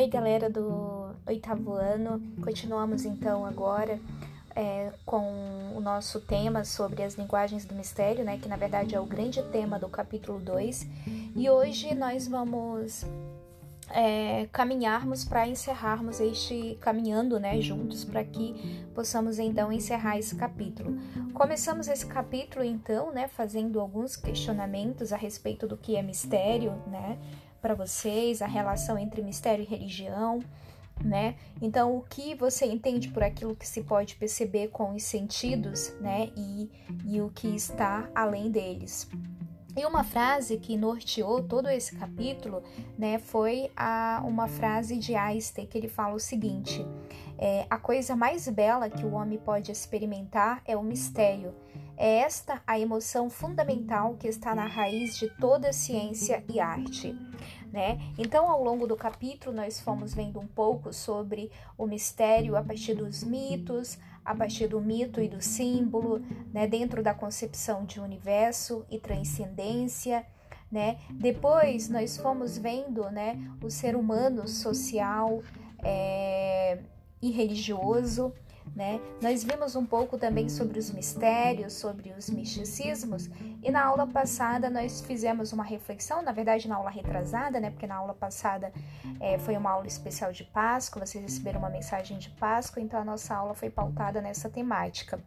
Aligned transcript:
Oi, 0.00 0.08
galera 0.08 0.48
do 0.48 1.14
oitavo 1.26 1.74
ano. 1.74 2.22
Continuamos 2.42 3.04
então 3.04 3.44
agora 3.44 4.00
é, 4.56 4.90
com 5.04 5.74
o 5.76 5.78
nosso 5.78 6.22
tema 6.22 6.64
sobre 6.64 7.02
as 7.02 7.16
linguagens 7.16 7.66
do 7.66 7.74
mistério, 7.74 8.24
né? 8.24 8.38
Que 8.38 8.48
na 8.48 8.56
verdade 8.56 8.94
é 8.94 8.98
o 8.98 9.04
grande 9.04 9.42
tema 9.52 9.78
do 9.78 9.90
capítulo 9.90 10.40
2. 10.40 10.86
E 11.36 11.50
hoje 11.50 11.94
nós 11.94 12.26
vamos 12.26 13.04
é, 13.90 14.48
caminharmos 14.50 15.22
para 15.22 15.46
encerrarmos 15.46 16.18
este 16.18 16.78
caminhando, 16.80 17.38
né, 17.38 17.60
juntos 17.60 18.02
para 18.02 18.24
que 18.24 18.88
possamos 18.94 19.38
então 19.38 19.70
encerrar 19.70 20.18
esse 20.18 20.34
capítulo. 20.34 20.96
Começamos 21.34 21.88
esse 21.88 22.06
capítulo 22.06 22.64
então, 22.64 23.12
né, 23.12 23.28
fazendo 23.28 23.78
alguns 23.78 24.16
questionamentos 24.16 25.12
a 25.12 25.16
respeito 25.18 25.66
do 25.66 25.76
que 25.76 25.94
é 25.94 26.00
mistério, 26.00 26.72
né? 26.86 27.18
Para 27.60 27.74
vocês 27.74 28.42
a 28.42 28.46
relação 28.46 28.98
entre 28.98 29.22
mistério 29.22 29.62
e 29.62 29.66
religião, 29.66 30.40
né? 31.02 31.36
Então, 31.60 31.96
o 31.96 32.02
que 32.02 32.34
você 32.34 32.66
entende 32.66 33.08
por 33.08 33.22
aquilo 33.22 33.56
que 33.56 33.66
se 33.66 33.82
pode 33.82 34.16
perceber 34.16 34.68
com 34.68 34.94
os 34.94 35.02
sentidos, 35.02 35.92
né? 36.00 36.30
E, 36.36 36.70
e 37.04 37.20
o 37.20 37.30
que 37.30 37.48
está 37.48 38.10
além 38.14 38.50
deles. 38.50 39.08
E 39.76 39.86
uma 39.86 40.02
frase 40.02 40.56
que 40.56 40.76
norteou 40.76 41.42
todo 41.44 41.68
esse 41.68 41.94
capítulo, 41.94 42.62
né, 42.98 43.18
foi 43.18 43.70
a, 43.76 44.20
uma 44.26 44.48
frase 44.48 44.98
de 44.98 45.14
Einstein 45.14 45.66
que 45.66 45.78
ele 45.78 45.88
fala 45.88 46.14
o 46.14 46.20
seguinte: 46.20 46.84
é, 47.38 47.66
a 47.70 47.78
coisa 47.78 48.16
mais 48.16 48.48
bela 48.48 48.90
que 48.90 49.06
o 49.06 49.12
homem 49.12 49.38
pode 49.38 49.70
experimentar 49.70 50.60
é 50.66 50.76
o 50.76 50.82
mistério. 50.82 51.54
É 52.00 52.20
esta 52.20 52.62
a 52.66 52.78
emoção 52.78 53.28
fundamental 53.28 54.16
que 54.18 54.26
está 54.26 54.54
na 54.54 54.66
raiz 54.66 55.18
de 55.18 55.28
toda 55.38 55.72
ciência 55.72 56.42
e 56.48 56.58
arte 56.58 57.14
né? 57.72 58.00
Então, 58.18 58.50
ao 58.50 58.62
longo 58.62 58.86
do 58.86 58.96
capítulo, 58.96 59.54
nós 59.54 59.80
fomos 59.80 60.12
vendo 60.12 60.40
um 60.40 60.46
pouco 60.46 60.92
sobre 60.92 61.50
o 61.78 61.86
mistério 61.86 62.56
a 62.56 62.62
partir 62.62 62.94
dos 62.94 63.22
mitos, 63.22 63.98
a 64.24 64.34
partir 64.34 64.66
do 64.66 64.80
mito 64.80 65.20
e 65.20 65.28
do 65.28 65.40
símbolo, 65.40 66.20
né? 66.52 66.66
Dentro 66.66 67.02
da 67.02 67.14
concepção 67.14 67.84
de 67.84 68.00
universo 68.00 68.84
e 68.90 68.98
transcendência. 68.98 70.26
Né? 70.70 70.98
Depois 71.10 71.88
nós 71.88 72.16
fomos 72.16 72.56
vendo 72.56 73.10
né, 73.10 73.36
o 73.60 73.68
ser 73.68 73.96
humano 73.96 74.46
social 74.46 75.42
é, 75.82 76.78
e 77.20 77.32
religioso, 77.32 78.32
né? 78.74 79.00
Nós 79.20 79.42
vimos 79.44 79.74
um 79.76 79.84
pouco 79.84 80.16
também 80.16 80.48
sobre 80.48 80.78
os 80.78 80.90
mistérios, 80.90 81.74
sobre 81.74 82.12
os 82.16 82.30
misticismos, 82.30 83.28
e 83.62 83.70
na 83.70 83.84
aula 83.84 84.06
passada 84.06 84.70
nós 84.70 85.00
fizemos 85.00 85.52
uma 85.52 85.64
reflexão, 85.64 86.22
na 86.22 86.32
verdade 86.32 86.68
na 86.68 86.76
aula 86.76 86.90
retrasada, 86.90 87.60
né? 87.60 87.70
Porque 87.70 87.86
na 87.86 87.96
aula 87.96 88.14
passada 88.14 88.72
é, 89.18 89.38
foi 89.38 89.56
uma 89.56 89.70
aula 89.70 89.86
especial 89.86 90.32
de 90.32 90.44
Páscoa, 90.44 91.04
vocês 91.04 91.22
receberam 91.22 91.58
uma 91.58 91.70
mensagem 91.70 92.18
de 92.18 92.30
Páscoa, 92.30 92.82
então 92.82 93.00
a 93.00 93.04
nossa 93.04 93.34
aula 93.34 93.54
foi 93.54 93.70
pautada 93.70 94.20
nessa 94.20 94.48
temática. 94.48 95.20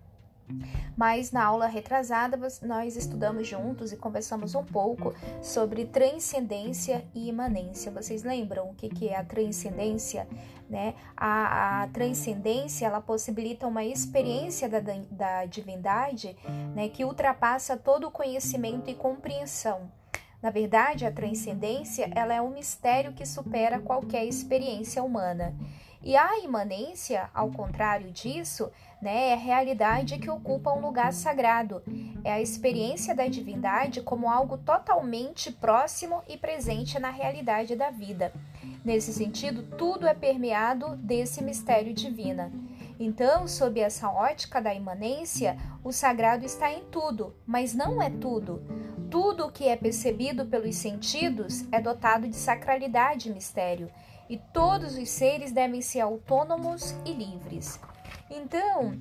Mas 0.95 1.31
na 1.31 1.43
aula 1.43 1.67
retrasada 1.67 2.37
nós 2.61 2.95
estudamos 2.95 3.47
juntos 3.47 3.91
e 3.91 3.97
conversamos 3.97 4.55
um 4.55 4.63
pouco 4.63 5.13
sobre 5.41 5.85
transcendência 5.85 7.05
e 7.13 7.29
imanência. 7.29 7.91
Vocês 7.91 8.23
lembram 8.23 8.69
o 8.69 8.73
que, 8.75 9.07
é 9.07 9.17
a 9.17 9.23
transcendência? 9.23 10.27
Né? 10.69 10.95
A, 11.15 11.83
a 11.83 11.87
transcendência 11.87 12.85
ela 12.85 13.01
possibilita 13.01 13.67
uma 13.67 13.83
experiência 13.83 14.67
da, 14.69 14.79
da 15.11 15.45
divindade 15.45 16.35
né, 16.75 16.89
que 16.89 17.03
ultrapassa 17.03 17.77
todo 17.77 18.07
o 18.07 18.11
conhecimento 18.11 18.89
e 18.89 18.95
compreensão. 18.95 19.91
Na 20.43 20.49
verdade, 20.49 21.05
a 21.05 21.11
transcendência 21.11 22.11
ela 22.13 22.33
é 22.33 22.41
um 22.41 22.49
mistério 22.49 23.13
que 23.13 23.25
supera 23.25 23.79
qualquer 23.79 24.25
experiência 24.25 25.01
humana. 25.01 25.55
E 26.03 26.17
a 26.17 26.39
imanência, 26.39 27.29
ao 27.33 27.49
contrário 27.49 28.11
disso, 28.11 28.69
né, 29.01 29.29
é 29.29 29.33
a 29.33 29.37
realidade 29.37 30.17
que 30.17 30.29
ocupa 30.29 30.73
um 30.73 30.81
lugar 30.81 31.13
sagrado. 31.13 31.81
É 32.25 32.33
a 32.33 32.41
experiência 32.41 33.15
da 33.15 33.25
divindade 33.27 34.01
como 34.01 34.29
algo 34.29 34.57
totalmente 34.57 35.49
próximo 35.49 36.21
e 36.27 36.37
presente 36.37 36.99
na 36.99 37.09
realidade 37.09 37.73
da 37.77 37.89
vida. 37.89 38.33
Nesse 38.83 39.13
sentido, 39.13 39.63
tudo 39.77 40.05
é 40.05 40.13
permeado 40.13 40.97
desse 40.97 41.41
mistério 41.41 41.93
divino. 41.93 42.51
Então, 42.99 43.47
sob 43.47 43.79
essa 43.79 44.09
ótica 44.09 44.61
da 44.61 44.73
imanência, 44.73 45.57
o 45.85 45.93
sagrado 45.93 46.45
está 46.45 46.69
em 46.69 46.83
tudo, 46.91 47.33
mas 47.45 47.73
não 47.73 48.01
é 48.01 48.09
tudo. 48.09 48.61
Tudo 49.09 49.45
o 49.45 49.51
que 49.51 49.69
é 49.69 49.77
percebido 49.77 50.45
pelos 50.45 50.75
sentidos 50.75 51.63
é 51.71 51.79
dotado 51.79 52.27
de 52.27 52.35
sacralidade 52.35 53.29
e 53.29 53.33
mistério 53.33 53.89
e 54.29 54.37
todos 54.37 54.97
os 54.97 55.09
seres 55.09 55.51
devem 55.51 55.81
ser 55.81 56.01
autônomos 56.01 56.95
e 57.05 57.13
livres. 57.13 57.79
Então, 58.29 58.99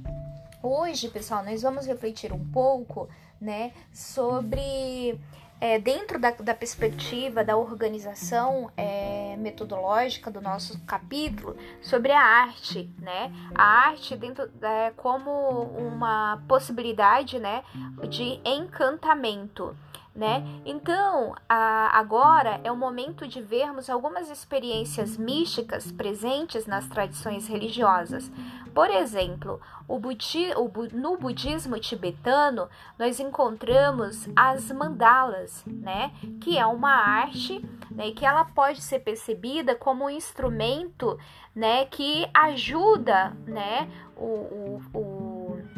hoje, 0.62 1.09
pessoal, 1.09 1.44
nós 1.44 1.62
vamos 1.62 1.87
refletir 1.87 2.33
um 2.33 2.44
pouco, 2.50 3.09
né, 3.41 3.72
sobre 3.93 5.19
é, 5.62 5.78
dentro 5.78 6.19
da, 6.19 6.32
da, 6.32 6.55
perspectiva 6.55 7.44
da 7.44 7.56
organização 7.56 8.69
é, 8.77 9.37
metodológica 9.37 10.28
do 10.28 10.41
nosso 10.41 10.81
capítulo 10.81 11.56
sobre 11.81 12.11
a 12.11 12.21
arte, 12.21 12.91
né? 12.99 13.32
A 13.55 13.88
arte 13.91 14.16
dentro 14.16 14.50
é, 14.61 14.91
como 14.97 15.31
uma 15.31 16.43
possibilidade, 16.49 17.38
né, 17.38 17.62
de 18.09 18.41
encantamento 18.44 19.77
né? 20.15 20.45
Então, 20.65 21.34
a, 21.49 21.99
agora 21.99 22.61
é 22.62 22.71
o 22.71 22.77
momento 22.77 23.27
de 23.27 23.41
vermos 23.41 23.89
algumas 23.89 24.31
experiências 24.31 25.17
místicas 25.17 25.91
presentes 25.91 26.67
nas 26.67 26.87
tradições 26.87 27.49
religiosas. 27.49 28.31
Por 28.75 28.91
exemplo, 28.91 29.61
o 29.87 29.99
budi, 29.99 30.50
o, 30.56 30.71
no 30.95 31.17
budismo 31.17 31.78
tibetano, 31.78 32.69
nós 32.99 33.21
encontramos 33.21 34.28
as 34.34 34.71
mandalas, 34.71 35.62
né? 35.67 36.11
Que 36.41 36.59
é 36.59 36.65
uma 36.65 36.93
arte 36.93 37.62
né, 37.91 38.11
que 38.12 38.25
ela 38.25 38.44
pode 38.44 38.81
ser 38.81 39.00
percebida 39.00 39.75
como 39.75 40.05
um 40.05 40.11
instrumento 40.11 41.19
né, 41.55 41.84
que 41.84 42.27
ajuda 42.33 43.37
né, 43.47 43.91
o, 44.17 44.25
o, 44.25 44.83
o, 44.94 44.99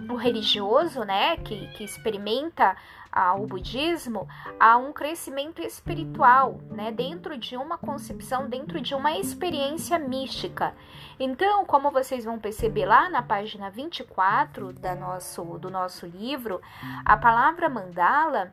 o 0.09 0.15
religioso 0.15 1.05
né, 1.05 1.37
que, 1.38 1.66
que 1.69 1.84
experimenta 1.84 2.77
ao 3.15 3.47
budismo 3.47 4.28
a 4.59 4.77
um 4.77 4.93
crescimento 4.93 5.62
espiritual, 5.62 6.59
né, 6.71 6.91
dentro 6.91 7.38
de 7.38 7.56
uma 7.56 7.78
concepção, 7.78 8.49
dentro 8.49 8.81
de 8.81 8.93
uma 8.93 9.16
experiência 9.16 9.97
mística. 9.99 10.75
Então, 11.19 11.65
como 11.65 11.93
vocês 11.93 12.25
vão 12.25 12.41
perceber 12.41 12.87
lá 12.87 13.09
na 13.09 13.22
página 13.22 13.71
24 13.71 14.72
da 14.72 14.97
nosso, 14.97 15.44
do 15.59 15.71
nosso 15.71 16.06
livro, 16.06 16.60
a 17.04 17.16
palavra 17.16 17.69
mandala, 17.69 18.53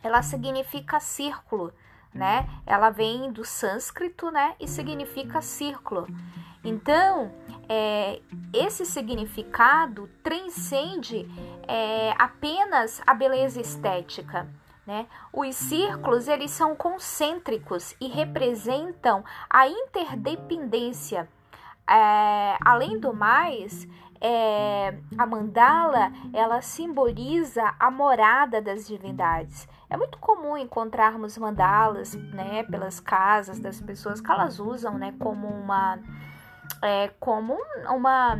ela 0.00 0.22
significa 0.22 1.00
círculo, 1.00 1.72
né? 2.18 2.48
Ela 2.66 2.90
vem 2.90 3.30
do 3.30 3.44
sânscrito, 3.44 4.30
né, 4.30 4.54
e 4.60 4.66
significa 4.66 5.40
círculo. 5.40 6.06
Então, 6.64 7.32
é, 7.68 8.20
esse 8.52 8.84
significado 8.84 10.10
transcende 10.22 11.26
é, 11.66 12.12
apenas 12.18 13.00
a 13.06 13.14
beleza 13.14 13.60
estética. 13.60 14.48
Né? 14.84 15.06
Os 15.32 15.54
círculos 15.54 16.26
eles 16.26 16.50
são 16.50 16.74
concêntricos 16.74 17.94
e 18.00 18.08
representam 18.08 19.22
a 19.48 19.68
interdependência. 19.68 21.28
É, 21.88 22.56
além 22.60 22.98
do 22.98 23.14
mais, 23.14 23.86
é, 24.20 24.98
a 25.16 25.24
mandala 25.26 26.10
ela 26.32 26.60
simboliza 26.60 27.74
a 27.78 27.90
morada 27.90 28.60
das 28.60 28.86
divindades. 28.86 29.68
É 29.90 29.96
muito 29.96 30.18
comum 30.18 30.56
encontrarmos 30.56 31.38
mandalas, 31.38 32.14
né, 32.14 32.62
pelas 32.64 33.00
casas 33.00 33.58
das 33.58 33.80
pessoas 33.80 34.20
que 34.20 34.30
elas 34.30 34.58
usam, 34.58 34.98
né, 34.98 35.14
como 35.18 35.48
uma 35.48 35.98
é, 36.82 37.08
como 37.18 37.56
uma 37.88 38.38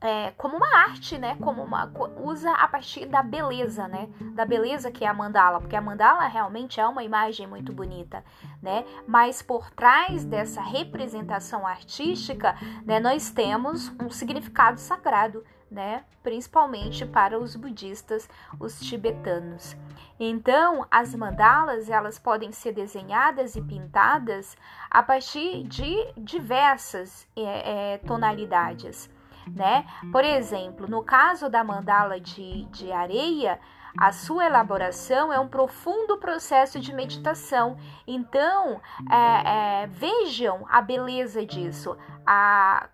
é, 0.00 0.30
como 0.36 0.56
uma 0.56 0.76
arte, 0.76 1.18
né? 1.18 1.36
Como 1.40 1.62
uma 1.62 1.90
usa 2.22 2.52
a 2.52 2.68
partir 2.68 3.06
da 3.06 3.22
beleza, 3.22 3.88
né? 3.88 4.08
Da 4.34 4.44
beleza 4.44 4.90
que 4.90 5.04
é 5.04 5.08
a 5.08 5.14
mandala, 5.14 5.60
porque 5.60 5.74
a 5.74 5.80
mandala 5.80 6.26
realmente 6.26 6.78
é 6.80 6.86
uma 6.86 7.02
imagem 7.02 7.46
muito 7.46 7.72
bonita, 7.72 8.24
né? 8.62 8.84
Mas 9.06 9.42
por 9.42 9.70
trás 9.70 10.24
dessa 10.24 10.60
representação 10.60 11.66
artística, 11.66 12.54
né, 12.84 13.00
nós 13.00 13.30
temos 13.30 13.90
um 14.00 14.10
significado 14.10 14.78
sagrado, 14.78 15.44
né? 15.70 16.04
Principalmente 16.22 17.04
para 17.04 17.38
os 17.38 17.56
budistas, 17.56 18.28
os 18.58 18.80
tibetanos. 18.80 19.76
Então, 20.18 20.86
as 20.90 21.14
mandalas 21.14 21.90
elas 21.90 22.18
podem 22.18 22.52
ser 22.52 22.72
desenhadas 22.72 23.56
e 23.56 23.62
pintadas 23.62 24.56
a 24.90 25.02
partir 25.02 25.64
de 25.64 26.12
diversas 26.16 27.28
é, 27.36 27.94
é, 27.94 27.98
tonalidades. 27.98 29.10
né? 29.46 29.86
Por 30.10 30.24
exemplo, 30.24 30.88
no 30.88 31.02
caso 31.02 31.48
da 31.48 31.62
mandala 31.62 32.18
de, 32.18 32.64
de 32.66 32.90
areia, 32.90 33.60
a 33.96 34.12
sua 34.12 34.46
elaboração 34.46 35.32
é 35.32 35.38
um 35.38 35.48
profundo 35.48 36.18
processo 36.18 36.78
de 36.78 36.92
meditação. 36.92 37.78
Então, 38.06 38.80
é, 39.10 39.82
é, 39.82 39.86
vejam 39.86 40.66
a 40.68 40.82
beleza 40.82 41.46
disso. 41.46 41.96
A, 42.26 42.88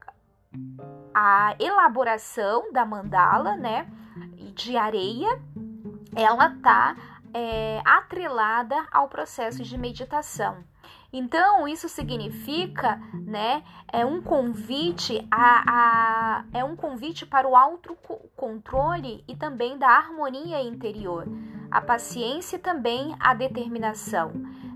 a 1.14 1.55
elaboração 1.59 2.73
da 2.73 2.85
mandala, 2.85 3.56
né, 3.56 3.87
de 4.55 4.76
areia, 4.76 5.41
ela 6.14 6.50
tá 6.62 6.97
é, 7.35 7.81
atrelada 7.85 8.76
ao 8.91 9.09
processo 9.09 9.62
de 9.62 9.79
meditação. 9.79 10.64
Então, 11.12 11.69
isso 11.69 11.91
significa, 11.91 12.99
né, 13.12 13.62
é 13.93 14.05
um 14.05 14.23
convite 14.23 15.26
a, 15.31 15.62
a 15.67 16.44
é 16.55 16.64
um 16.64 16.75
convite 16.75 17.26
para 17.26 17.47
o 17.47 17.55
autocontrole 17.55 19.23
e 19.29 19.37
também 19.37 19.76
da 19.76 19.88
harmonia 19.88 20.62
interior, 20.62 21.26
a 21.70 21.82
paciência 21.82 22.56
e 22.56 22.59
também 22.59 23.14
a 23.20 23.35
determinação, 23.35 24.32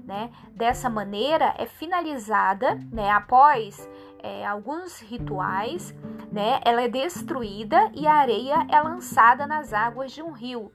né? 0.07 0.31
Dessa 0.53 0.89
maneira 0.89 1.53
é 1.59 1.67
finalizada, 1.67 2.77
né, 2.93 3.11
após 3.11 3.89
é, 4.21 4.47
alguns 4.47 5.01
rituais, 5.01 5.93
né, 6.31 6.61
ela 6.65 6.83
é 6.83 6.89
destruída 6.89 7.91
e 7.93 8.07
a 8.07 8.15
areia 8.15 8.67
é 8.71 8.81
lançada 8.81 9.47
nas 9.47 9.73
águas 9.73 10.13
de 10.13 10.23
um 10.23 10.31
rio. 10.31 10.73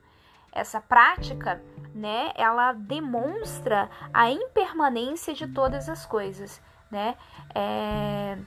Essa 0.52 0.80
prática 0.82 1.62
né, 1.94 2.30
ela 2.34 2.72
demonstra 2.72 3.90
a 4.12 4.30
impermanência 4.30 5.32
de 5.32 5.46
todas 5.46 5.88
as 5.88 6.04
coisas, 6.06 6.60
né? 6.90 7.16
É, 7.54 8.38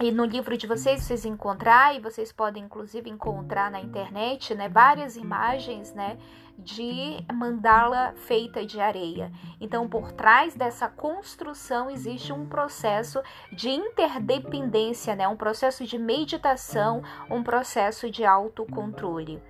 e 0.00 0.12
no 0.12 0.26
livro 0.26 0.56
de 0.58 0.66
vocês 0.66 1.02
vocês 1.02 1.24
encontrar 1.24 1.94
e 1.94 2.00
vocês 2.00 2.30
podem 2.30 2.64
inclusive 2.64 3.08
encontrar 3.08 3.70
na 3.70 3.80
internet, 3.80 4.54
né, 4.54 4.68
várias 4.68 5.16
imagens, 5.16 5.94
né, 5.94 6.18
de 6.58 7.24
mandala 7.32 8.14
feita 8.16 8.64
de 8.64 8.80
areia. 8.80 9.30
Então, 9.60 9.88
por 9.88 10.12
trás 10.12 10.54
dessa 10.54 10.88
construção 10.88 11.90
existe 11.90 12.32
um 12.32 12.46
processo 12.46 13.22
de 13.52 13.70
interdependência, 13.70 15.14
né, 15.14 15.28
um 15.28 15.36
processo 15.36 15.84
de 15.84 15.98
meditação, 15.98 17.02
um 17.30 17.42
processo 17.42 18.10
de 18.10 18.24
autocontrole 18.24 19.40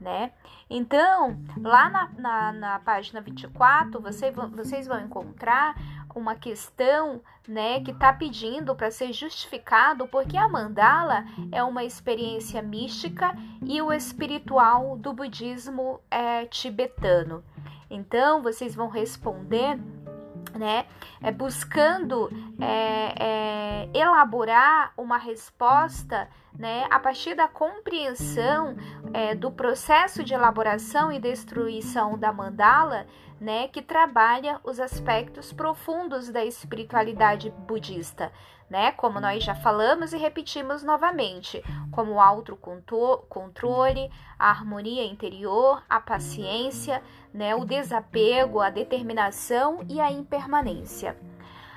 né? 0.00 0.32
Então, 0.68 1.38
lá 1.62 1.88
na, 1.88 2.10
na, 2.18 2.52
na 2.52 2.78
página 2.80 3.20
24, 3.20 4.00
você, 4.00 4.30
vocês 4.30 4.86
vão 4.86 5.00
encontrar 5.00 5.74
uma 6.14 6.34
questão 6.34 7.20
né, 7.46 7.80
que 7.80 7.90
está 7.90 8.12
pedindo 8.12 8.74
para 8.74 8.90
ser 8.90 9.12
justificado 9.12 10.08
porque 10.08 10.36
a 10.36 10.48
mandala 10.48 11.24
é 11.52 11.62
uma 11.62 11.84
experiência 11.84 12.62
mística 12.62 13.36
e 13.62 13.80
o 13.82 13.92
espiritual 13.92 14.96
do 14.96 15.12
budismo 15.12 16.00
é, 16.10 16.46
tibetano. 16.60 17.44
Então, 17.90 18.42
vocês 18.42 18.74
vão 18.74 18.88
responder 18.88 19.78
né, 20.54 20.86
é, 21.22 21.30
buscando 21.30 22.30
é, 22.60 23.14
é, 23.18 23.88
elaborar 23.94 24.92
uma 24.96 25.18
resposta 25.18 26.28
né, 26.58 26.86
a 26.90 26.98
partir 26.98 27.34
da 27.34 27.46
compreensão 27.46 28.76
é, 29.12 29.34
do 29.34 29.50
processo 29.50 30.24
de 30.24 30.34
elaboração 30.34 31.12
e 31.12 31.18
destruição 31.18 32.18
da 32.18 32.32
mandala, 32.32 33.06
né, 33.40 33.68
que 33.68 33.82
trabalha 33.82 34.60
os 34.64 34.80
aspectos 34.80 35.52
profundos 35.52 36.30
da 36.30 36.44
espiritualidade 36.44 37.50
budista, 37.50 38.32
né, 38.68 38.92
como 38.92 39.20
nós 39.20 39.44
já 39.44 39.54
falamos 39.54 40.12
e 40.12 40.16
repetimos 40.16 40.82
novamente, 40.82 41.62
como 41.92 42.12
o 42.12 42.20
autocontrole, 42.20 44.10
a 44.38 44.50
harmonia 44.50 45.04
interior, 45.04 45.82
a 45.88 46.00
paciência, 46.00 47.02
né, 47.32 47.54
o 47.54 47.64
desapego, 47.64 48.60
a 48.60 48.70
determinação 48.70 49.84
e 49.88 50.00
a 50.00 50.10
impermanência. 50.10 51.16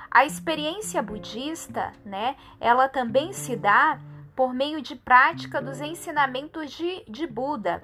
A 0.09 0.25
experiência 0.25 1.03
budista, 1.03 1.91
né, 2.03 2.35
ela 2.59 2.89
também 2.89 3.31
se 3.33 3.55
dá 3.55 3.99
por 4.39 4.53
meio 4.53 4.81
de 4.81 4.95
prática 4.95 5.61
dos 5.61 5.81
ensinamentos 5.81 6.71
de, 6.71 7.03
de 7.09 7.27
Buda. 7.27 7.83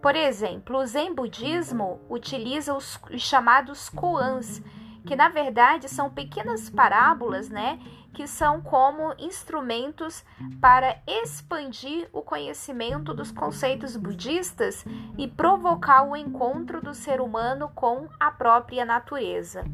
Por 0.00 0.16
exemplo, 0.16 0.78
o 0.78 0.86
Zen 0.86 1.14
budismo 1.14 2.00
utiliza 2.08 2.72
os, 2.72 2.98
os 3.12 3.20
chamados 3.20 3.90
koans, 3.90 4.62
que 5.04 5.14
na 5.14 5.28
verdade 5.28 5.90
são 5.90 6.08
pequenas 6.08 6.70
parábolas, 6.70 7.50
né, 7.50 7.78
que 8.14 8.26
são 8.26 8.62
como 8.62 9.14
instrumentos 9.18 10.24
para 10.58 10.96
expandir 11.06 12.08
o 12.14 12.22
conhecimento 12.22 13.12
dos 13.12 13.30
conceitos 13.30 13.94
budistas 13.94 14.86
e 15.18 15.28
provocar 15.28 16.08
o 16.08 16.16
encontro 16.16 16.80
do 16.80 16.94
ser 16.94 17.20
humano 17.20 17.70
com 17.74 18.08
a 18.18 18.30
própria 18.30 18.86
natureza. 18.86 19.66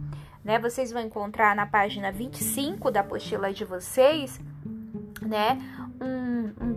Né, 0.42 0.58
vocês 0.58 0.90
vão 0.90 1.02
encontrar 1.02 1.54
na 1.54 1.66
página 1.66 2.10
25 2.10 2.90
da 2.90 2.98
apostila 2.98 3.52
de 3.52 3.64
vocês, 3.64 4.40
né, 5.22 5.58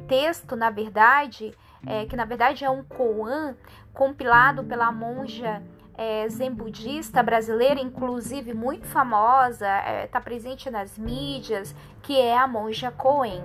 texto, 0.09 0.55
na 0.55 0.69
verdade, 0.69 1.55
é, 1.87 2.05
que 2.05 2.15
na 2.15 2.25
verdade 2.25 2.65
é 2.65 2.69
um 2.69 2.83
koan 2.83 3.55
compilado 3.93 4.63
pela 4.63 4.91
monja 4.91 5.61
é, 5.99 6.27
zen 6.29 6.51
budista 6.51 7.21
brasileira, 7.21 7.79
inclusive 7.79 8.53
muito 8.53 8.87
famosa, 8.87 9.67
está 9.67 9.89
é, 9.89 10.07
tá 10.07 10.21
presente 10.21 10.69
nas 10.69 10.97
mídias, 10.97 11.75
que 12.01 12.19
é 12.19 12.37
a 12.37 12.47
monja 12.47 12.89
Coen, 12.89 13.43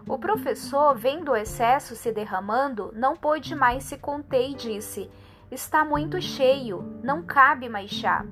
O 0.07 0.17
professor, 0.17 0.95
vendo 0.95 1.31
o 1.31 1.35
excesso 1.35 1.95
se 1.95 2.11
derramando, 2.11 2.91
não 2.93 3.15
pôde 3.15 3.55
mais 3.55 3.83
se 3.83 3.97
conter 3.97 4.49
e 4.49 4.55
disse: 4.55 5.09
Está 5.49 5.85
muito 5.85 6.21
cheio, 6.21 6.99
não 7.03 7.23
cabe 7.23 7.69
mais 7.69 7.89
chá. 7.89 8.25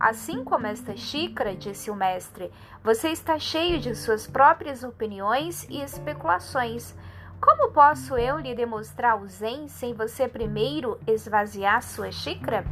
Assim 0.00 0.42
como 0.42 0.66
esta 0.66 0.96
xícara, 0.96 1.54
disse 1.54 1.90
o 1.90 1.94
mestre, 1.94 2.50
você 2.82 3.10
está 3.10 3.38
cheio 3.38 3.78
de 3.78 3.94
suas 3.94 4.26
próprias 4.26 4.82
opiniões 4.82 5.64
e 5.70 5.80
especulações. 5.80 6.92
Como 7.40 7.70
posso 7.72 8.16
eu 8.16 8.38
lhe 8.38 8.54
demonstrar 8.54 9.20
o 9.20 9.28
Zen 9.28 9.68
sem 9.68 9.94
você 9.94 10.26
primeiro 10.26 10.98
esvaziar 11.06 11.82
sua 11.82 12.10
xícara? 12.10 12.64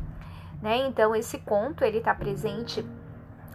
Né? 0.61 0.87
Então, 0.87 1.15
esse 1.15 1.39
conto 1.39 1.85
ele 1.85 1.99
está 1.99 2.15
presente 2.15 2.85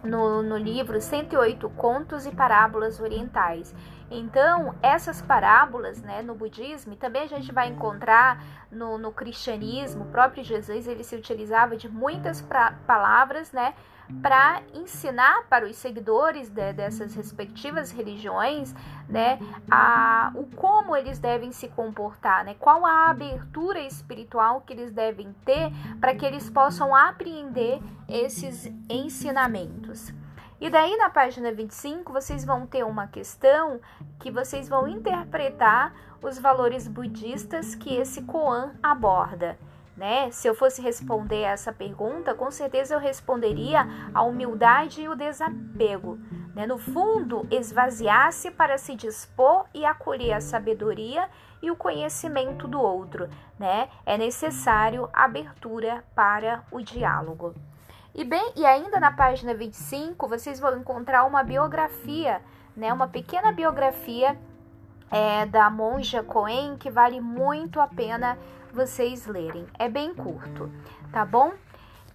no, 0.02 0.42
no 0.42 0.56
livro 0.56 1.00
108 1.00 1.68
Contos 1.70 2.26
e 2.26 2.30
Parábolas 2.30 3.00
Orientais. 3.00 3.74
Então, 4.10 4.74
essas 4.82 5.20
parábolas 5.20 6.00
né, 6.00 6.22
no 6.22 6.34
budismo, 6.34 6.92
e 6.92 6.96
também 6.96 7.22
a 7.22 7.26
gente 7.26 7.52
vai 7.52 7.68
encontrar 7.68 8.42
no, 8.70 8.98
no 8.98 9.10
cristianismo, 9.10 10.04
o 10.04 10.08
próprio 10.08 10.44
Jesus 10.44 10.86
ele 10.86 11.02
se 11.02 11.16
utilizava 11.16 11.76
de 11.76 11.88
muitas 11.88 12.40
pra, 12.40 12.72
palavras, 12.86 13.50
né? 13.52 13.74
Para 14.22 14.62
ensinar 14.74 15.46
para 15.48 15.66
os 15.66 15.76
seguidores 15.76 16.48
de, 16.48 16.72
dessas 16.72 17.14
respectivas 17.14 17.90
religiões, 17.90 18.74
né, 19.08 19.38
a, 19.70 20.32
o 20.34 20.44
como 20.46 20.96
eles 20.96 21.18
devem 21.18 21.52
se 21.52 21.68
comportar, 21.68 22.44
né, 22.44 22.54
qual 22.58 22.84
a 22.84 23.10
abertura 23.10 23.80
espiritual 23.80 24.60
que 24.60 24.72
eles 24.72 24.92
devem 24.92 25.34
ter 25.44 25.70
para 26.00 26.14
que 26.14 26.24
eles 26.24 26.48
possam 26.50 26.94
apreender 26.94 27.80
esses 28.08 28.70
ensinamentos. 28.88 30.12
E 30.58 30.70
daí 30.70 30.96
na 30.96 31.10
página 31.10 31.52
25 31.52 32.12
vocês 32.12 32.44
vão 32.44 32.66
ter 32.66 32.82
uma 32.82 33.06
questão 33.06 33.78
que 34.18 34.30
vocês 34.30 34.68
vão 34.68 34.88
interpretar 34.88 35.92
os 36.22 36.38
valores 36.38 36.88
budistas 36.88 37.74
que 37.74 37.94
esse 37.94 38.22
koan 38.22 38.72
aborda. 38.82 39.58
Né? 39.96 40.30
Se 40.30 40.46
eu 40.46 40.54
fosse 40.54 40.82
responder 40.82 41.40
essa 41.40 41.72
pergunta, 41.72 42.34
com 42.34 42.50
certeza 42.50 42.94
eu 42.94 43.00
responderia 43.00 43.86
a 44.12 44.22
humildade 44.22 45.02
e 45.02 45.08
o 45.08 45.16
desapego. 45.16 46.18
Né? 46.54 46.66
No 46.66 46.76
fundo, 46.76 47.46
esvaziar-se 47.50 48.50
para 48.50 48.76
se 48.76 48.94
dispor 48.94 49.64
e 49.72 49.84
acolher 49.84 50.34
a 50.34 50.40
sabedoria 50.40 51.28
e 51.62 51.70
o 51.70 51.76
conhecimento 51.76 52.68
do 52.68 52.80
outro. 52.80 53.28
Né? 53.58 53.88
É 54.04 54.18
necessário 54.18 55.08
abertura 55.12 56.04
para 56.14 56.62
o 56.70 56.82
diálogo. 56.82 57.54
E 58.14 58.24
bem, 58.24 58.52
e 58.56 58.64
ainda 58.64 58.98
na 58.98 59.12
página 59.12 59.54
25, 59.54 60.26
vocês 60.26 60.58
vão 60.58 60.78
encontrar 60.78 61.24
uma 61.24 61.42
biografia, 61.42 62.40
né? 62.74 62.90
Uma 62.90 63.06
pequena 63.08 63.52
biografia 63.52 64.38
é, 65.10 65.46
da 65.46 65.70
monja 65.70 66.22
Coen 66.22 66.76
que 66.76 66.90
vale 66.90 67.20
muito 67.20 67.80
a 67.80 67.86
pena 67.86 68.38
vocês 68.72 69.26
lerem. 69.26 69.66
É 69.78 69.88
bem 69.88 70.14
curto, 70.14 70.70
tá 71.10 71.24
bom? 71.24 71.52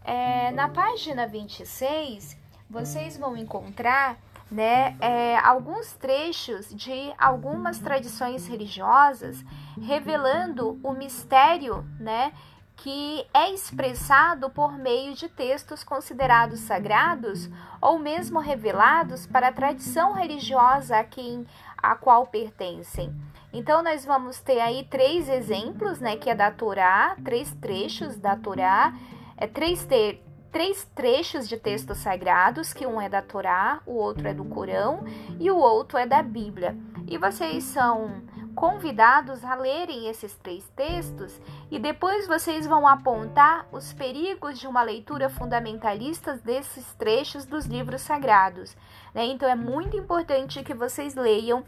É, 0.03 0.51
na 0.51 0.67
página 0.67 1.27
26, 1.27 2.37
vocês 2.69 3.17
vão 3.17 3.35
encontrar 3.35 4.17
né, 4.49 4.97
é, 4.99 5.37
alguns 5.39 5.93
trechos 5.93 6.73
de 6.73 7.13
algumas 7.17 7.79
tradições 7.79 8.47
religiosas 8.47 9.43
revelando 9.79 10.77
o 10.83 10.91
mistério 10.91 11.85
né, 11.99 12.33
que 12.75 13.25
é 13.33 13.53
expressado 13.53 14.49
por 14.49 14.73
meio 14.73 15.13
de 15.13 15.29
textos 15.29 15.83
considerados 15.83 16.61
sagrados 16.61 17.49
ou 17.79 17.99
mesmo 17.99 18.39
revelados 18.39 19.27
para 19.27 19.49
a 19.49 19.53
tradição 19.53 20.13
religiosa 20.13 20.97
a 20.97 21.03
quem 21.03 21.45
a 21.81 21.95
qual 21.95 22.27
pertencem. 22.27 23.13
Então, 23.53 23.83
nós 23.83 24.05
vamos 24.05 24.39
ter 24.39 24.59
aí 24.59 24.85
três 24.89 25.27
exemplos, 25.27 25.99
né, 25.99 26.15
que 26.15 26.29
é 26.29 26.35
da 26.35 26.51
Torá, 26.51 27.15
três 27.23 27.53
trechos 27.55 28.15
da 28.17 28.35
Torá, 28.35 28.93
é, 29.35 29.47
três, 29.47 29.85
te 29.85 30.21
três 30.51 30.85
trechos 30.93 31.47
de 31.47 31.57
textos 31.57 31.97
sagrados, 31.99 32.73
que 32.73 32.85
um 32.85 32.99
é 32.99 33.07
da 33.07 33.21
Torá, 33.21 33.81
o 33.85 33.93
outro 33.93 34.27
é 34.27 34.33
do 34.33 34.43
Corão 34.45 35.05
e 35.39 35.49
o 35.49 35.57
outro 35.57 35.97
é 35.97 36.05
da 36.05 36.21
Bíblia. 36.21 36.77
E 37.07 37.17
vocês 37.17 37.63
são 37.63 38.21
convidados 38.55 39.43
a 39.43 39.55
lerem 39.55 40.07
esses 40.07 40.35
três 40.37 40.67
textos 40.75 41.39
e 41.69 41.79
depois 41.79 42.27
vocês 42.27 42.67
vão 42.67 42.87
apontar 42.87 43.65
os 43.71 43.93
perigos 43.93 44.59
de 44.59 44.67
uma 44.67 44.83
leitura 44.83 45.29
fundamentalista 45.29 46.35
desses 46.37 46.93
trechos 46.95 47.45
dos 47.45 47.65
livros 47.65 48.01
sagrados. 48.01 48.75
Né? 49.13 49.25
Então 49.25 49.47
é 49.47 49.55
muito 49.55 49.97
importante 49.97 50.63
que 50.63 50.73
vocês 50.73 51.15
leiam 51.15 51.63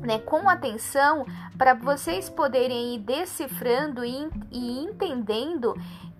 né, 0.00 0.18
com 0.18 0.48
atenção 0.48 1.26
para 1.56 1.74
vocês 1.74 2.28
poderem 2.28 2.94
ir 2.94 2.98
decifrando 2.98 4.04
e, 4.04 4.28
e 4.50 4.84
entendendo 4.84 5.74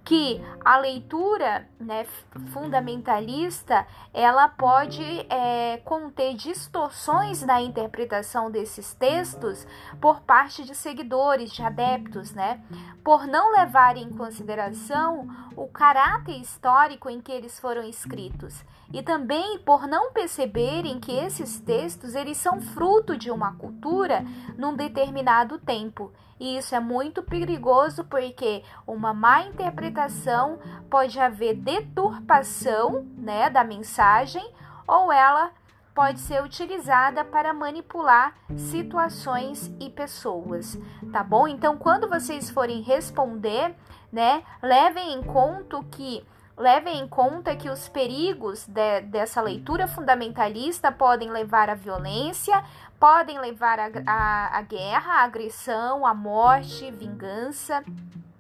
que 0.05 0.39
a 0.63 0.77
leitura 0.77 1.67
né, 1.81 2.05
fundamentalista 2.53 3.87
ela 4.13 4.49
pode 4.49 5.03
é, 5.31 5.79
conter 5.79 6.35
distorções 6.35 7.43
na 7.43 7.63
interpretação 7.63 8.51
desses 8.51 8.93
textos 8.93 9.67
por 10.01 10.21
parte 10.21 10.63
de 10.63 10.75
seguidores, 10.75 11.51
de 11.53 11.63
adeptos, 11.63 12.33
né, 12.33 12.63
por 13.03 13.27
não 13.27 13.53
levar 13.53 13.97
em 13.97 14.11
consideração 14.11 15.27
o 15.57 15.67
caráter 15.69 16.39
histórico 16.39 17.09
em 17.09 17.23
que 17.23 17.33
eles 17.33 17.59
foram 17.59 17.83
escritos 17.83 18.63
e 18.93 19.03
também 19.03 19.59
por 19.59 19.87
não 19.87 20.13
perceberem 20.13 21.01
que 21.01 21.13
esses 21.13 21.61
textos 21.61 22.15
eles 22.15 22.37
são 22.37 22.61
fruto 22.61 23.17
de 23.17 23.31
uma 23.31 23.55
cultura 23.57 24.25
num 24.57 24.75
determinado 24.75 25.59
tempo 25.59 26.13
e 26.39 26.59
isso 26.59 26.75
é 26.75 26.81
muito 26.81 27.23
perigoso 27.23 28.05
porque 28.05 28.63
uma 28.87 29.15
má 29.15 29.43
interpretação 29.43 30.59
pode 30.91 31.19
haver 31.19 31.55
deturpação, 31.55 33.07
né, 33.17 33.49
da 33.49 33.63
mensagem 33.63 34.45
ou 34.87 35.13
ela 35.13 35.53
pode 35.95 36.19
ser 36.19 36.43
utilizada 36.43 37.25
para 37.25 37.55
manipular 37.55 38.35
situações 38.57 39.73
e 39.79 39.89
pessoas, 39.89 40.77
tá 41.13 41.23
bom? 41.23 41.47
Então, 41.47 41.77
quando 41.79 42.09
vocês 42.09 42.51
forem 42.51 42.83
responder, 42.83 43.77
né, 44.13 44.43
levem 44.61 45.13
em 45.15 45.23
conta 45.23 45.81
que 45.93 46.27
Levem 46.57 47.01
em 47.01 47.09
conta 47.09 47.57
que 47.57 47.69
os 47.69 47.89
perigos 47.89 48.65
de, 48.67 49.01
dessa 49.03 49.43
leitura 49.43 49.89
fundamentalista 49.89 50.93
podem 50.93 51.31
levar 51.31 51.69
à 51.69 51.75
violência, 51.75 52.65
podem 52.99 53.41
levar 53.41 53.79
à 53.81 54.63
guerra, 54.63 55.15
à 55.15 55.25
agressão, 55.25 56.07
à 56.07 56.15
morte, 56.15 56.91
vingança. 56.93 57.83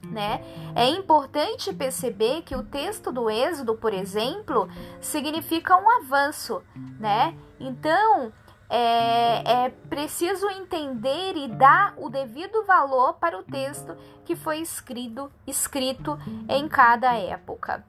Né? 0.04 0.44
É 0.76 0.86
importante 0.86 1.72
perceber 1.72 2.42
que 2.42 2.54
o 2.54 2.62
texto 2.62 3.10
do 3.10 3.28
Êxodo, 3.28 3.74
por 3.74 3.92
exemplo, 3.92 4.68
significa 5.00 5.76
um 5.76 5.90
avanço, 5.90 6.62
né? 7.00 7.34
Então, 7.58 8.32
é, 8.68 9.66
é, 9.66 9.68
preciso 9.88 10.48
entender 10.50 11.36
e 11.36 11.48
dar 11.48 11.94
o 11.96 12.08
devido 12.08 12.64
valor 12.64 13.14
para 13.14 13.38
o 13.38 13.42
texto 13.42 13.96
que 14.24 14.34
foi 14.34 14.58
escrito, 14.60 15.30
escrito 15.46 16.18
em 16.48 16.68
cada 16.68 17.14
época. 17.14 17.84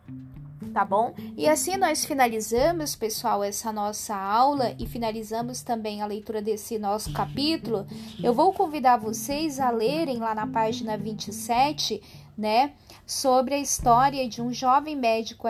Tá 0.74 0.84
bom? 0.84 1.14
E 1.38 1.48
assim 1.48 1.78
nós 1.78 2.04
finalizamos, 2.04 2.96
pessoal, 2.96 3.44
essa 3.44 3.72
nossa 3.72 4.14
aula 4.16 4.76
e 4.78 4.86
finalizamos 4.86 5.62
também 5.62 6.02
a 6.02 6.06
leitura 6.06 6.42
desse 6.42 6.78
nosso 6.78 7.14
capítulo. 7.14 7.88
Eu 8.22 8.34
vou 8.34 8.54
convidar 8.54 8.98
vocês 8.98 9.60
a 9.60 9.70
lerem 9.70 10.18
lá 10.18 10.36
na 10.36 10.46
página 10.46 10.98
27, 10.98 12.02
né, 12.38 12.74
sobre 13.06 13.54
a 13.54 13.60
história 13.60 14.28
de 14.28 14.42
um 14.42 14.52
jovem 14.52 14.98
médico 14.98 15.48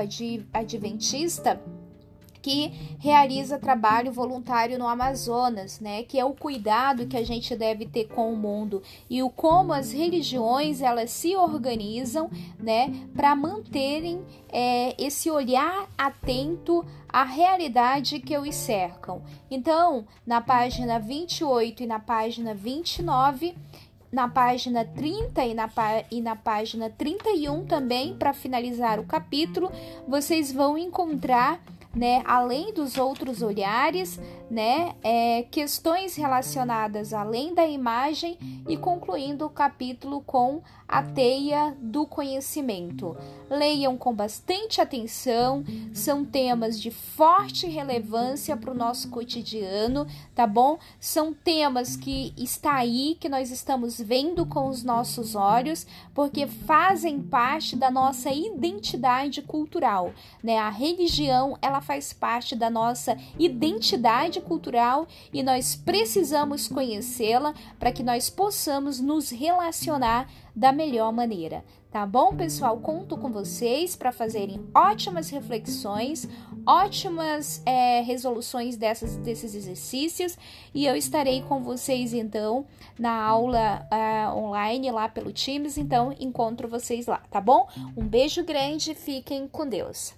adventista 0.53 1.59
que 2.45 2.71
realiza 2.99 3.57
trabalho 3.57 4.11
voluntário 4.11 4.77
no 4.77 4.87
Amazonas, 4.87 5.79
né? 5.79 6.03
Que 6.03 6.19
é 6.19 6.23
o 6.23 6.35
cuidado 6.35 7.07
que 7.07 7.17
a 7.17 7.25
gente 7.25 7.55
deve 7.55 7.87
ter 7.87 8.07
com 8.07 8.31
o 8.31 8.37
mundo 8.37 8.83
e 9.09 9.23
o 9.23 9.31
como 9.31 9.73
as 9.73 9.91
religiões 9.91 10.79
elas 10.79 11.09
se 11.09 11.35
organizam, 11.35 12.29
né? 12.59 12.93
Para 13.15 13.35
manterem 13.35 14.23
é, 14.53 14.93
esse 15.03 15.31
olhar 15.31 15.89
atento 15.97 16.85
à 17.09 17.23
realidade 17.23 18.19
que 18.19 18.37
os 18.37 18.53
cercam. 18.53 19.23
Então, 19.49 20.05
na 20.23 20.39
página 20.39 20.99
28 20.99 21.81
e 21.81 21.87
na 21.87 21.97
página 21.97 22.53
29 22.53 23.55
na 24.11 24.29
página 24.29 24.85
30 24.85 25.43
e 25.43 25.53
na, 25.53 25.69
e 26.09 26.21
na 26.21 26.37
página 26.37 26.89
31 26.89 27.65
também, 27.65 28.15
para 28.15 28.33
finalizar 28.33 28.97
o 28.97 29.03
capítulo, 29.03 29.69
vocês 30.07 30.53
vão 30.53 30.77
encontrar 30.77 31.59
né, 31.95 32.21
além 32.25 32.73
dos 32.73 32.97
outros 32.97 33.41
olhares, 33.41 34.19
né, 34.49 34.95
é, 35.03 35.43
questões 35.49 36.15
relacionadas 36.15 37.13
além 37.13 37.53
da 37.53 37.65
imagem 37.65 38.37
e 38.67 38.77
concluindo 38.77 39.45
o 39.45 39.49
capítulo 39.49 40.21
com 40.21 40.61
a 40.87 41.01
teia 41.01 41.75
do 41.81 42.05
conhecimento. 42.05 43.17
Leiam 43.49 43.97
com 43.97 44.13
bastante 44.13 44.79
atenção, 44.79 45.63
são 45.93 46.23
temas 46.23 46.79
de 46.79 46.91
forte 46.91 47.67
relevância 47.67 48.55
para 48.55 48.71
o 48.71 48.75
nosso 48.75 49.09
cotidiano, 49.09 50.07
tá 50.33 50.45
bom? 50.45 50.77
São 50.99 51.33
temas 51.33 51.95
que 51.95 52.33
está 52.37 52.75
aí, 52.75 53.17
que 53.19 53.29
nós 53.29 53.51
estamos 53.51 53.99
vendo 53.99 54.45
com 54.45 54.67
os 54.67 54.83
nossos 54.83 55.35
olhos, 55.35 55.87
porque 56.13 56.47
fazem 56.47 57.21
parte 57.21 57.75
da 57.75 57.89
nossa 57.89 58.31
identidade 58.31 59.41
cultural, 59.41 60.13
né? 60.43 60.57
A 60.57 60.69
religião, 60.69 61.57
ela 61.61 61.81
faz 61.81 62.13
parte 62.13 62.55
da 62.55 62.69
nossa 62.69 63.17
identidade 63.39 64.34
cultural 64.41 65.07
e 65.33 65.43
nós 65.43 65.75
precisamos 65.75 66.67
conhecê-la 66.67 67.53
para 67.79 67.91
que 67.91 68.03
nós 68.03 68.29
possamos 68.29 68.99
nos 68.99 69.29
relacionar 69.29 70.29
da 70.55 70.71
melhor 70.71 71.11
maneira. 71.11 71.63
Tá 71.95 72.05
bom, 72.05 72.35
pessoal? 72.35 72.77
Conto 72.79 73.15
com 73.15 73.31
vocês 73.31 73.95
para 73.95 74.11
fazerem 74.11 74.59
ótimas 74.75 75.29
reflexões, 75.29 76.27
ótimas 76.65 77.61
é, 77.65 78.01
resoluções 78.01 78.75
dessas, 78.75 79.15
desses 79.15 79.55
exercícios 79.55 80.37
e 80.73 80.85
eu 80.85 80.93
estarei 80.97 81.41
com 81.43 81.63
vocês 81.63 82.13
então 82.13 82.65
na 82.99 83.13
aula 83.23 83.87
uh, 83.89 84.37
online 84.37 84.91
lá 84.91 85.07
pelo 85.07 85.31
Teams. 85.31 85.77
Então, 85.77 86.13
encontro 86.19 86.67
vocês 86.67 87.07
lá, 87.07 87.21
tá 87.31 87.39
bom? 87.39 87.65
Um 87.95 88.05
beijo 88.05 88.43
grande, 88.43 88.93
fiquem 88.93 89.47
com 89.47 89.65
Deus. 89.65 90.13